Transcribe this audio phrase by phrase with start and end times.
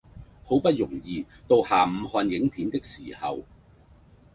[0.43, 3.43] 好不容易到下午看影片的時候